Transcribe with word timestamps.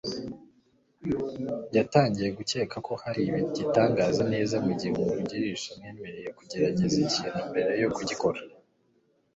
Yatangiye 1.75 2.29
gukeka 2.37 2.75
ko 2.87 2.93
hari 3.03 3.21
ibitagenda 3.29 4.23
neza 4.33 4.55
mugihe 4.65 4.91
umugurisha 4.93 5.69
atamwemereye 5.73 6.29
kugerageza 6.37 6.97
ikintu 7.05 7.39
mbere 7.49 7.71
yo 7.83 7.89
kukigura 7.95 8.41